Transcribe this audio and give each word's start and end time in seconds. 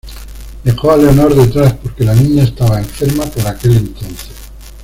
Dejó 0.63 0.89
a 0.91 0.97
Leonor 0.97 1.35
detrás 1.35 1.73
porque 1.73 2.03
la 2.05 2.15
niña 2.15 2.41
estaba 2.43 2.79
enferma 2.79 3.23
por 3.25 3.45
aquel 3.47 3.77
entonces. 3.77 4.31